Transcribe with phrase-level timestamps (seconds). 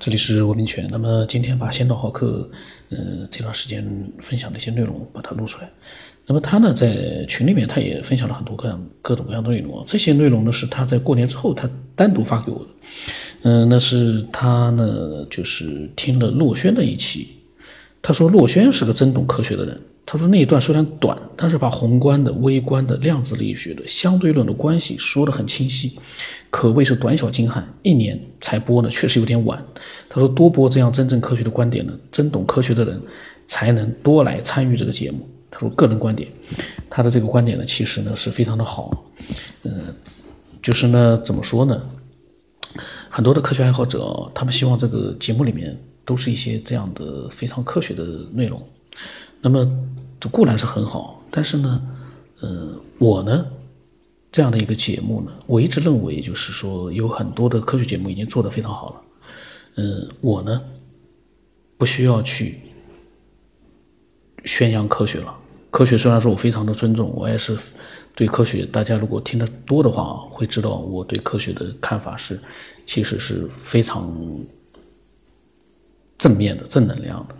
[0.00, 0.88] 这里是文明犬。
[0.90, 2.48] 那么今天把先导好课，
[2.88, 3.84] 呃，这段时间
[4.18, 5.70] 分享的一些内容把它录出来。
[6.26, 9.84] 那么他呢，在群里面他也分享了很多各样各种各样的内容。
[9.86, 12.66] 这些内容呢，是他在过年之后他单独发给我的。
[13.42, 17.28] 嗯，那是他呢，就是听了洛轩的一期，
[18.00, 19.78] 他说洛轩是个真懂科学的人。
[20.12, 25.96] 他说那一段虽然短，但是把宏观的、微观的、量子力学的、相对论的关系说得很清晰，
[26.50, 27.64] 可谓是短小精悍。
[27.84, 29.64] 一年才播呢，确实有点晚。
[30.08, 33.00] 他说多播这样真正科学的观点呢，真懂科学的人
[33.46, 35.24] 才能多来参与这个节目。
[35.48, 36.28] 他说个人观点，
[36.90, 38.90] 他的这个观点呢，其实呢是非常的好。
[39.62, 39.72] 嗯，
[40.60, 41.80] 就是呢，怎么说呢？
[43.08, 48.60] 很多的科学爱好者，他们希望这个节目里面都是一些这样的非常科学的内容。
[49.42, 49.64] 那么
[50.20, 51.82] 这固然是很好，但是呢，
[52.40, 53.46] 呃，我呢
[54.30, 59.02] 这样的一个节目呢，我一直认为就是说有很多的科学节目已经做得非常好了，
[59.76, 60.62] 嗯，我呢
[61.78, 62.60] 不需要去
[64.44, 65.34] 宣扬科学了。
[65.70, 67.56] 科学虽然说我非常的尊重，我也是
[68.14, 72.38] 对科学，大家如果听得多的话，会知道我对科学的看法是
[72.84, 74.14] 其实是非常
[76.18, 77.34] 正面的、正能量的。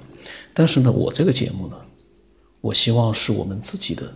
[0.55, 1.77] 但是呢，我这个节目呢。
[2.61, 4.13] 我希望是我们自己的，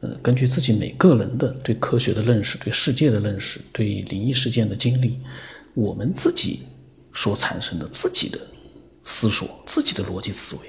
[0.00, 5.18] 呃，根据自己每个人的对科学的认识、对世界的认识、对灵异事件的经历，
[5.72, 6.60] 我们自己
[7.12, 8.38] 所产生的自己的
[9.02, 10.60] 思索、自己的逻辑思维。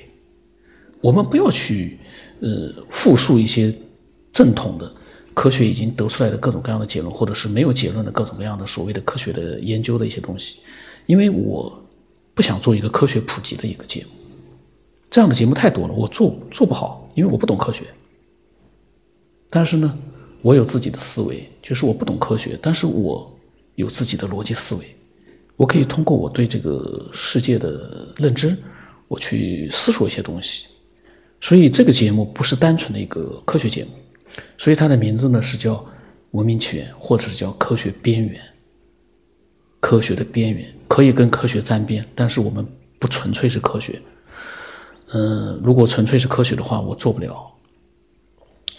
[1.02, 2.00] 我们不要去，
[2.40, 3.74] 呃，复述一些
[4.32, 4.92] 正统的
[5.34, 10.60] 科学已经得出来的各种各样的结论，或者是没有结论的各种各样的所谓的科学的研究的一些东西，
[11.06, 11.84] 因为我
[12.34, 14.25] 不想做一个科学普及的一个节目。
[15.16, 17.86] 这样的节目太多了，我做做不好，因为我不懂科学。
[19.50, 19.98] 但是呢，
[20.42, 23.34] 我有自己的思维，就是我不懂科学，但是我
[23.76, 24.94] 有自己的逻辑思维，
[25.56, 28.58] 我可以通过我对这个世界的认知，
[29.08, 30.68] 我去思索一些东西。
[31.40, 33.92] 所以这个节目不是单纯的一个科学节目，
[34.58, 35.76] 所以它的名字呢是叫
[36.32, 38.36] 《文明起源》，或者是叫《科学边缘》。
[39.80, 42.68] 科学的边缘可以跟科学沾边，但是我们
[43.00, 44.02] 不纯粹是科学。
[45.14, 47.52] 嗯，如果纯粹是科学的话，我做不了，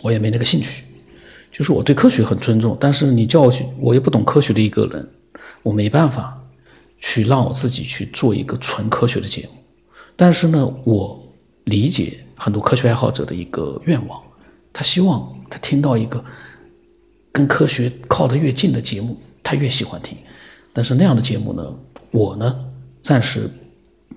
[0.03, 0.85] 我也没那个兴趣。
[1.53, 5.09] 就是我对科学很尊重，但是你叫我去，我也不懂科学的一个人，
[5.63, 6.37] 我没办法
[6.99, 9.51] 去让我自己去做一个纯科学的节目。
[10.17, 11.19] 但是呢，我
[11.65, 14.21] 理解很多科学爱好者的一个愿望，
[14.73, 16.23] 他希望他听到一个
[17.33, 20.19] 跟科学靠得越近的节目，他越喜欢听。
[20.75, 21.75] 但是那样的节目呢，
[22.11, 22.65] 我呢
[23.01, 23.49] 暂时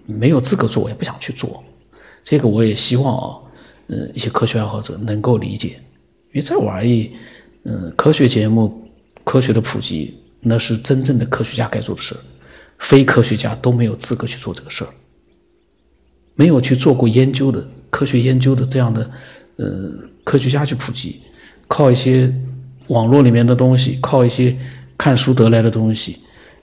[0.06, 1.64] 没有资格做，我也不想去做。
[2.24, 3.38] 这个我也希望啊，
[3.88, 5.80] 嗯，一些科学爱好者能够理解，
[6.32, 7.12] 因为这玩意，
[7.64, 8.88] 嗯，科学节目、
[9.24, 12.20] 科学的普及，那是真正的科学家该做的事儿，
[12.78, 14.90] 非科学家都没有资格去做这个事儿。
[16.36, 19.12] 没有去做过研究的科学研究的这样的，
[19.58, 19.92] 呃，
[20.24, 21.22] 科学家去普及，
[21.68, 22.34] 靠一些
[22.88, 24.58] 网络里面的东西，靠一些
[24.98, 26.20] 看书得来的东西，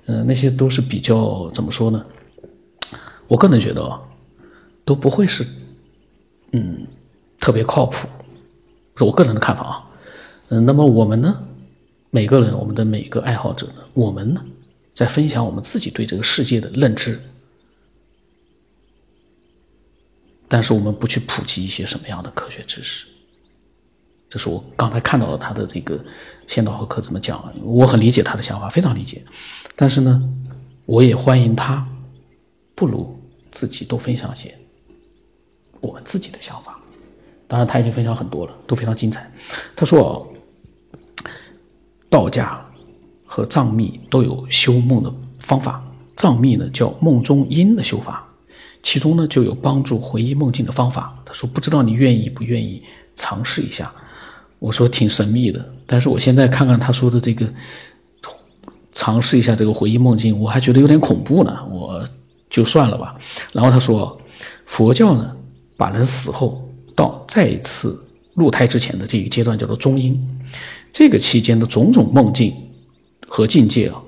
[0.07, 2.03] 嗯，那些都是比较怎么说呢？
[3.29, 4.01] 我个人觉得啊。
[4.87, 5.45] 都不会是，
[6.53, 6.87] 嗯，
[7.41, 8.09] 特别靠谱，
[8.97, 9.83] 是我个人的看法啊。
[10.49, 11.45] 嗯，那么我们呢，
[12.11, 14.43] 每个人，我们的每个爱好者呢，我们呢，
[14.95, 17.21] 在分享我们自己对这个世界的认知，
[20.47, 23.09] 但是我们不去普及一些什么样的科学知识。
[24.31, 25.99] 这是我刚才看到了他的这个
[26.47, 29.25] 先导和课怎么讲，我很理解他的想法，非常理解。
[29.75, 30.23] 但是呢，
[30.85, 31.89] 我也欢迎他，
[32.77, 33.21] 不如
[33.51, 34.57] 自己多分享些。
[35.81, 36.79] 我们自己的想法，
[37.47, 39.31] 当然他已经分享很多了，都非常精彩。
[39.75, 40.27] 他说，
[42.09, 42.61] 道家
[43.25, 45.85] 和藏密都有修梦的方法，
[46.17, 48.27] 藏密呢叫梦中阴的修法，
[48.83, 51.17] 其中呢就有帮助回忆梦境的方法。
[51.25, 52.83] 他说不知道你愿意不愿意
[53.15, 53.93] 尝试一下？
[54.59, 57.47] 我说挺神秘的，但是我现在看看他说的这个，
[58.93, 62.03] 尝试一下这个回忆梦境，我还觉得有点恐怖呢，我
[62.49, 63.15] 就算了吧。
[63.53, 64.19] 然后他说，
[64.65, 65.37] 佛教呢？
[65.77, 68.03] 把人死后到再一次
[68.35, 70.19] 入胎之前的这一阶段叫做中阴，
[70.93, 72.55] 这个期间的种种梦境
[73.29, 74.03] 和境界啊，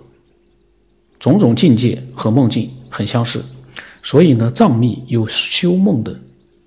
[1.18, 3.44] 种种境界和梦境很相似，
[4.02, 6.18] 所以呢，藏密有修梦的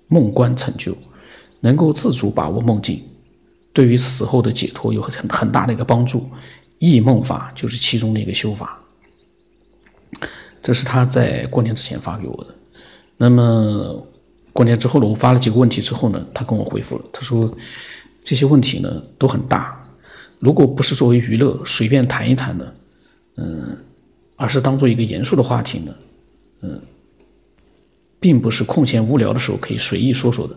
[0.08, 0.96] 梦观成就，
[1.60, 3.02] 能够自主把握梦境，
[3.72, 6.28] 对于死后的解脱有很很大的一个帮助。
[6.78, 8.80] 忆梦法就是其中的一个修法，
[10.62, 12.54] 这是他在过年之前发给我的，
[13.16, 14.06] 那么。
[14.52, 17.50] 过年之后呢，我发了几个问题之后呢，他跟我回复了，他说
[18.24, 19.86] 这些问题呢都很大，
[20.38, 22.76] 如果不是作为娱乐随便谈一谈的，
[23.36, 23.76] 嗯，
[24.36, 25.94] 而是当做一个严肃的话题呢，
[26.60, 26.80] 嗯，
[28.20, 30.56] 并不是空闲无聊的时候可以随意说说的。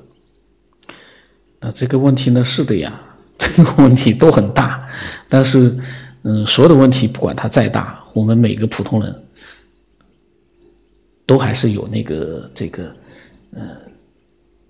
[1.62, 2.44] 那这个问题呢？
[2.44, 3.02] 是的呀，
[3.40, 4.88] 这个问题都很大，
[5.28, 5.76] 但是，
[6.24, 9.24] 嗯，所有的问题不管它再大，我们每个普通人
[11.26, 12.96] 都还是有那个这个，
[13.54, 13.68] 嗯，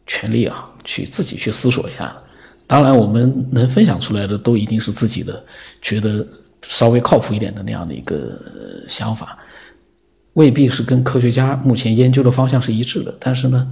[0.06, 2.16] 权利啊，去自己去思索一下。
[2.68, 5.44] 当然，我们能分享出来的都一定是自己的，
[5.82, 6.26] 觉得
[6.68, 8.42] 稍微靠谱一点的那样的一个
[8.88, 9.38] 想法，
[10.34, 13.16] 未必是跟科学家目前研究的方向是一致的。
[13.20, 13.72] 但是呢，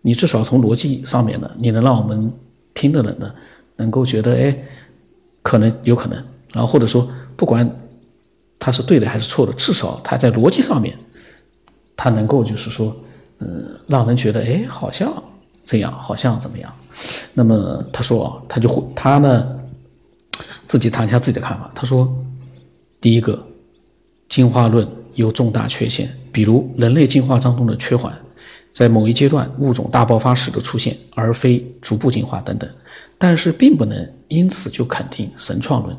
[0.00, 2.32] 你至少从逻辑上面呢，你能让我们
[2.72, 3.30] 听的人呢，
[3.76, 4.56] 能够觉得，哎，
[5.42, 6.24] 可能有可能，
[6.54, 7.06] 然后或者说，
[7.36, 7.70] 不管
[8.58, 10.96] 他是对的还是错的，至少他在逻辑上面，
[11.94, 12.96] 他能够就是说，
[13.40, 15.12] 嗯，让人觉得，哎，好像
[15.64, 16.72] 这样，好像怎么样。
[17.32, 19.58] 那么他说，他就会他呢
[20.66, 21.70] 自己谈一下自己的看法。
[21.74, 22.12] 他说，
[23.00, 23.44] 第一个，
[24.28, 28.16] 进化论有重大缺陷，比如人类进化当中的缺环，
[28.72, 32.70] 在某一阶段物种大爆发时的出现，而非逐步进化等等。
[33.18, 35.96] 但是并不能因此就肯定神创论，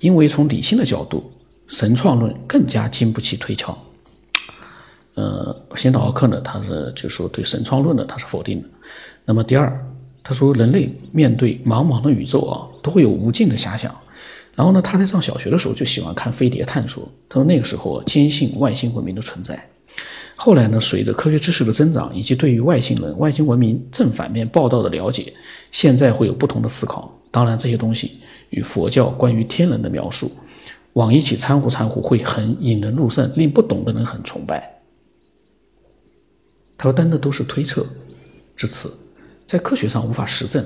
[0.00, 1.32] 因为从理性的角度，
[1.66, 3.76] 神创论更加经不起推敲。
[5.14, 8.68] 呃，辛德奥克呢，他是就是说对神创论呢，他是否定的。
[9.28, 9.84] 那么第二。
[10.20, 13.90] 他说：“人类面对茫茫的宇宙啊，都会有无尽的遐想。
[14.54, 17.10] 然后呢，他在上小学的时候就喜欢看飞碟探索。
[17.30, 19.58] 他说那个时候坚信外星文明的存在。
[20.36, 25.32] 后来呢，随着科学知识的增长以及对于外星人、外星文明正反面报道的了解，
[25.70, 27.10] 现在会有不同的思考。
[27.30, 28.20] 当然，这些东西
[28.50, 30.30] 与佛教关于天人的描述
[30.92, 34.78] 往一起掺和掺和，会很引人入胜，令不懂的人很崇拜。
[36.76, 37.86] 他说，但那都是推测。
[38.54, 38.92] 至此。”
[39.48, 40.62] 在科学上无法实证，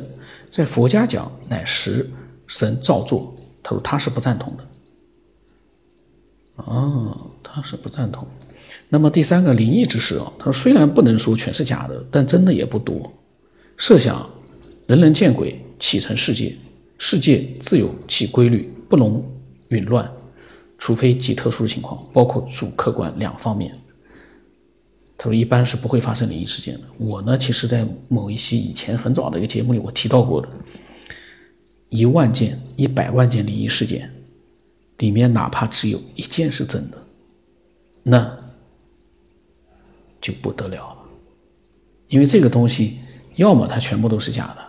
[0.50, 2.10] 在佛家讲乃实
[2.48, 4.64] 神造作，他说他是不赞同的。
[6.56, 8.26] 哦，他是不赞同。
[8.88, 13.12] 那么第三个灵异之事啊，他说虽然不能说全是假的，但真的也不多。
[13.76, 14.28] 设想
[14.88, 16.54] 人人见鬼，启程世界，
[16.98, 19.24] 世界自有其规律，不容
[19.70, 20.10] 紊乱，
[20.76, 23.78] 除非极特殊的情况，包括主客观两方面。
[25.22, 26.86] 他说：“一般是不会发生灵异事件的。
[26.98, 30.48] 我呢，其实，在某一期以前很早的一个节目里，我提到过的，
[31.90, 34.10] 一万件、一百万件灵异事件，
[34.98, 36.98] 里面哪怕只有一件是真的，
[38.02, 38.36] 那
[40.20, 40.96] 就不得了了。
[42.08, 42.98] 因为这个东西，
[43.36, 44.66] 要么它全部都是假的，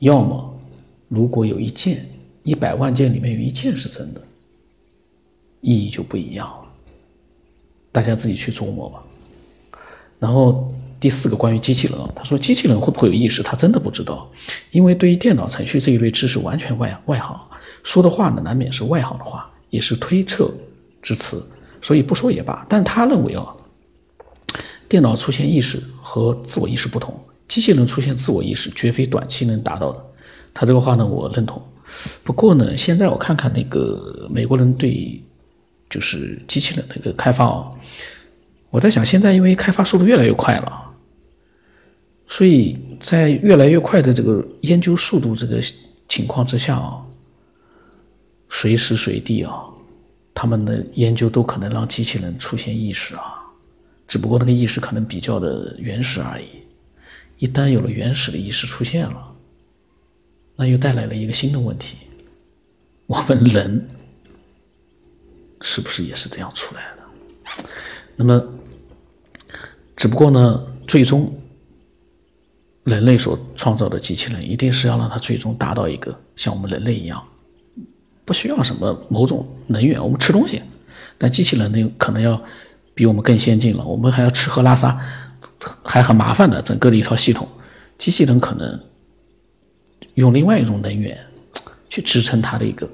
[0.00, 0.60] 要么
[1.06, 2.10] 如果有一件、
[2.42, 4.20] 一百万件里面有一件是真的，
[5.60, 6.66] 意义就不一样了。”
[7.92, 9.02] 大家自己去琢磨吧。
[10.18, 13.42] 然后第四个关于机器人，他说机器人会不会有意识？
[13.42, 14.30] 他真的不知道，
[14.70, 17.40] 因为对于电脑程序这一类知识完全外外行，
[17.82, 20.52] 说的话呢难免是外行的话，也是推测
[21.00, 21.42] 之词，
[21.80, 22.66] 所以不说也罢。
[22.68, 23.46] 但他认为啊，
[24.88, 30.04] 电脑出现意识和自我意识不同，机器人出现自我意识绝非短期能达到的。
[30.52, 31.62] 他这个话呢我认同。
[32.22, 35.22] 不过呢，现在我看看那个美国人对。
[35.90, 37.76] 就是机器人的一个开发哦，
[38.70, 40.94] 我在想，现在因为开发速度越来越快了，
[42.28, 45.60] 所以在越来越快的这个研究速度这个
[46.08, 47.02] 情况之下啊，
[48.48, 49.64] 随时随地啊，
[50.32, 53.34] 他们的研究都可能让机器人出现意识啊，
[54.06, 56.46] 只不过那个意识可能比较的原始而已。
[57.38, 59.34] 一旦有了原始的意识出现了，
[60.54, 61.96] 那又带来了一个新的问题，
[63.06, 63.88] 我们人。
[65.72, 67.64] 是不是也是这样出来的？
[68.16, 68.44] 那么，
[69.94, 71.32] 只不过呢，最终
[72.82, 77.24] 人类所创造的机器人，一定是要让它最终达到一个像我们人类一样，
[78.24, 80.60] 不需要什么某种能源，我们吃东西。
[81.16, 82.42] 但机器人呢，可能要
[82.92, 85.00] 比我们更先进了，我们还要吃喝拉撒，
[85.84, 87.48] 还很麻烦的整个的一套系统。
[87.96, 88.80] 机器人可能
[90.14, 91.16] 用另外一种能源
[91.88, 92.90] 去支撑它的一个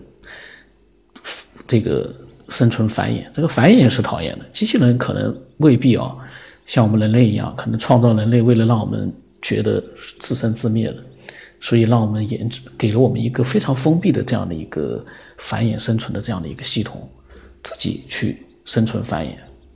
[1.66, 2.14] 这个。
[2.48, 4.44] 生存繁衍，这个繁衍是讨厌的。
[4.52, 6.16] 机器人可能未必啊，
[6.64, 9.12] 像我们人类一样，可能创造人类为了让我们
[9.42, 9.82] 觉得
[10.20, 10.96] 自生自灭的，
[11.60, 15.04] 所以让我们研制给了我们一个非常封闭的这样的一个
[15.38, 17.08] 繁衍生存的这样的一个系统，
[17.62, 19.34] 自己去生存繁衍，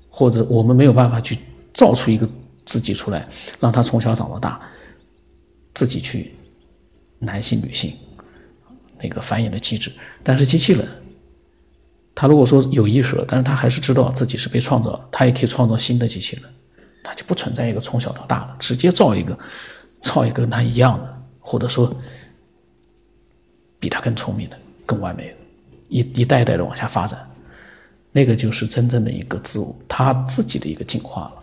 [0.08, 1.36] 或者我们没有办法去
[1.74, 2.28] 造出一个
[2.64, 4.60] 自己出来，让他从小长到大，
[5.74, 6.34] 自己去
[7.18, 7.92] 男性女性
[9.02, 9.90] 那个繁衍的机制，
[10.22, 10.86] 但是机器人。
[12.20, 16.44] 他如果说有意识了，但是他还是知道自己是被创造，他也可以创造新的机器人，
[17.02, 19.38] 他就不存在一个从小到大了，直接造一个，
[20.02, 21.90] 造一个跟他一样的，或者说
[23.78, 25.36] 比他更聪明的、更完美的，
[25.88, 27.26] 一一代代的往下发展。
[28.12, 31.42] 那个就是真正的一个自我，他自己的一个进化了，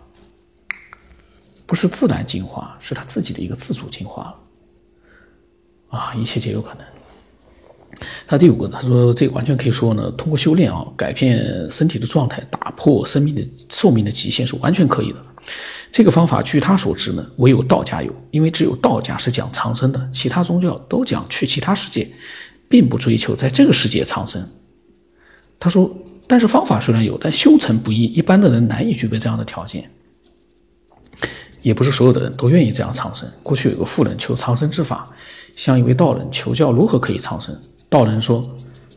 [1.66, 5.98] 不是自然进化，是他自己的一个自主进化了。
[5.98, 6.84] 啊，一切皆有可能。
[8.26, 15.18] 他第五个，他说这个完全可以说呢，通过修炼啊，改变身体的状态，打破生命的寿命的极限是完全可以的。
[15.90, 22.08] 这个方法据他所知呢，唯有道家有，因为只有道家是讲长生的，其他宗教都讲去其他世界，
[22.68, 24.48] 并不追求在这个世界长生。
[25.58, 25.90] 他说，
[26.26, 29.90] 但是方法虽然有，但修成不易，一般的人难以具备这样的条件，
[31.62, 33.28] 也不是所有的人都愿意这样长生。
[33.42, 35.10] 过去有个富人求长生之法。
[35.56, 37.52] 向一位道人求教如何可以长生。
[37.88, 38.48] 道人说：“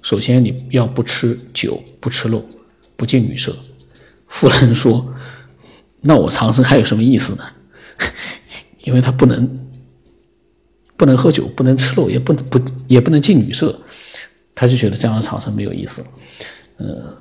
[0.01, 2.43] 首先你要不吃酒，不吃肉，
[2.95, 3.55] 不近女色。”
[4.27, 5.13] 妇人说
[6.01, 7.43] ：“那我长生还有什么意思呢？
[8.83, 9.59] 因为他不能
[10.97, 13.79] 不能喝酒，不能吃肉，也不不也不能近女色，
[14.55, 16.03] 他就觉得这样的长生没有意思。
[16.77, 17.15] 呃，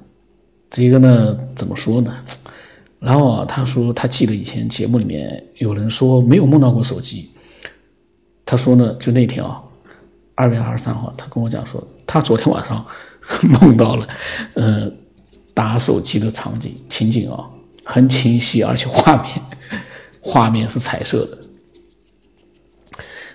[0.71, 2.15] 这个呢，怎么说呢？
[2.99, 7.31] 然后啊，他说他记得以前节目里面有人说没有梦到过手机。”
[8.45, 9.63] 他说呢，就那天啊，
[10.41, 12.83] 二月二十三号，他跟我讲说，他昨天晚上
[13.43, 14.09] 梦到了，
[14.55, 14.91] 呃，
[15.53, 17.45] 打手机的场景情景啊，
[17.85, 19.29] 很清晰，而且画面
[20.19, 21.37] 画面是彩色的。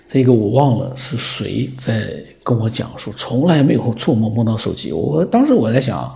[0.08, 2.12] 这个我忘了是谁在
[2.44, 4.92] 跟我讲说，从来没有做梦梦到手机。
[4.92, 6.12] 我当时我在想，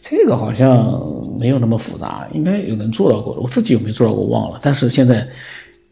[0.00, 1.00] 这个好像
[1.38, 3.34] 没有那么复杂，应该有人做到过。
[3.34, 5.24] 我自己有没有做到过忘了，但是现在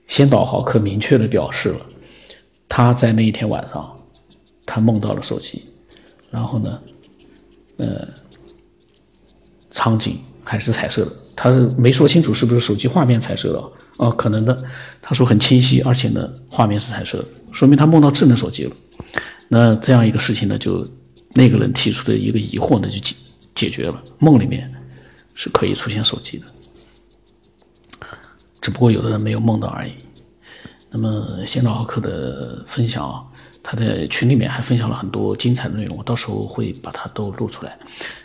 [0.08, 1.76] 先导豪客明确的表示了。
[2.66, 3.93] 他在那一天晚上，
[4.66, 5.64] 他梦到了手机，
[6.30, 6.80] 然后呢，
[7.78, 8.08] 呃，
[9.70, 13.62] 场景还是彩色的，他没说清楚是不是手机画面彩色的
[13.98, 14.64] 哦，可能的。
[15.00, 18.74] 他说很清晰，而且呢，画面是彩色的，说明他梦到智能手机了。
[19.48, 20.86] 那这样一个事情呢，就
[21.34, 23.14] 那个人提出的一个疑惑呢，就解
[23.54, 24.02] 解决了。
[24.18, 24.72] 梦里面
[25.34, 26.46] 是可以出现手机的，
[28.62, 29.92] 只不过有的人没有梦到而已。
[30.90, 33.24] 那么，先导浩克的分享啊，
[33.64, 37.76] 他在群里面还分享了很多精彩的内容，我到时候会把它都录出来。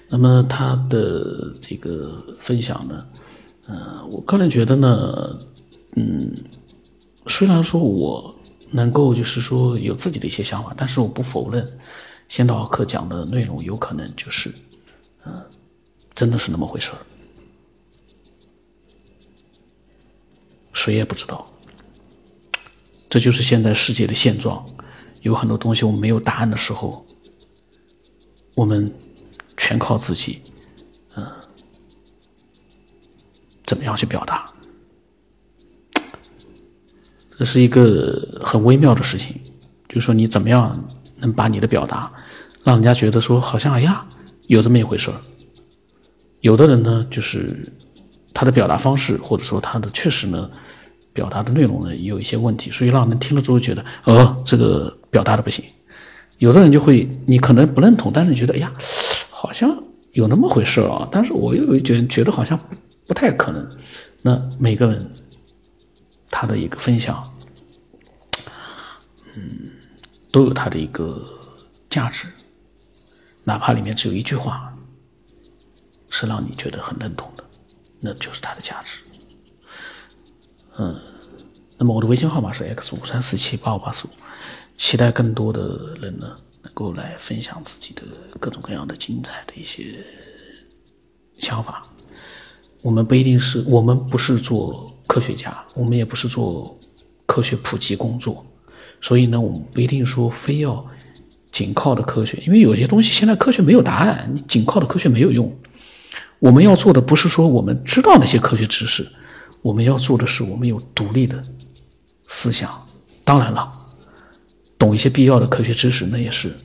[0.10, 3.06] 那么他的这个分享呢，
[3.68, 5.40] 呃，我个人觉得呢，
[5.96, 6.36] 嗯，
[7.28, 8.36] 虽然说我
[8.72, 11.66] 能够就是说有自己的一些想法，但是我不否认，
[12.28, 14.54] 先导课讲的内容有可能就是，
[15.26, 15.42] 嗯，
[16.14, 17.00] 真的是那么回事儿，
[20.74, 21.48] 谁也不知道。
[23.10, 24.64] 这就是现在世界的现状，
[25.22, 27.06] 有很多东西我们没有答案的时候，
[28.56, 28.92] 我们
[29.58, 30.42] 全靠自己，
[31.16, 31.26] 嗯，
[33.66, 34.52] 怎么样去表达？
[37.38, 39.40] 这是一个很微妙的事情，
[39.88, 42.12] 就是说你怎么样能把你的表达，
[42.64, 44.06] 让人家觉得说好像哎呀
[44.48, 45.12] 有这么一回事。
[46.42, 47.72] 有的人呢，就是
[48.34, 50.50] 他的表达方式，或者说他的确实呢。
[51.20, 55.66] 表达的内容呢有一些问题，所以让人听了之后觉得，哦，这个表达的不行。
[56.38, 58.72] 有的人就会，你可能不认同，但是你觉得，哎呀，
[59.30, 59.84] 好像
[60.14, 61.06] 有那么回事啊。
[61.12, 62.58] 但是我又觉觉得好像
[63.06, 63.70] 不太可能。
[64.22, 65.12] 那每个人
[66.32, 67.22] 他的一个分享，
[69.36, 69.44] 嗯，
[70.32, 71.22] 都有他的一个
[71.90, 72.28] 价值，
[73.44, 74.74] 哪怕里面只有一句话
[76.10, 77.44] 是让你觉得很认同的，
[78.00, 79.00] 那就是它的价值。
[80.82, 80.98] 嗯，
[81.80, 84.10] 那么我的微信号码是 x 五三四七八五八四五，
[84.78, 88.02] 期待更多的人呢能够来分享自己的
[88.38, 90.04] 各种各样的精彩的一些
[91.38, 91.82] 想法。
[92.82, 96.78] 我们不一定是我们不是做科学家，我们也不是做
[97.26, 98.46] 科学普及工作，
[99.00, 100.86] 所以呢，我们不一定说非要
[101.50, 105.58] 仅靠的科学，因为有些东西现在科学没有答案，你仅靠的科学没有用。
[106.40, 109.08] 我们要做的不是说我们知道那些科学知识。
[109.62, 111.44] 我们要做的是，我们有独立的
[112.30, 112.88] 思想。
[113.26, 113.70] 当然了，
[114.78, 116.56] 懂一些必要的科学知识，那也是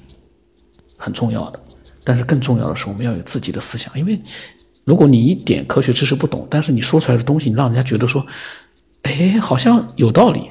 [0.97, 1.61] 很重要的。
[2.05, 3.93] 但是更重要的是，我们要有自己的思想。
[3.99, 4.19] 因为
[4.85, 8.25] 如果你一点科学知识不懂，但是你说出来的东西，你让人家觉得说，
[9.03, 10.51] 哎，好像有道理，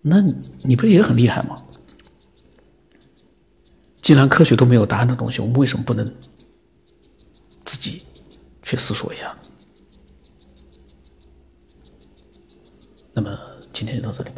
[0.00, 0.22] 那
[0.62, 1.62] 你不是也很厉害吗？
[4.00, 6.12] 既然科学都没有答案的东西，我们为什么不能
[7.64, 8.02] 自己
[8.62, 9.36] 去思索一下？
[13.12, 13.38] 那么
[13.72, 14.30] 今天就到这里。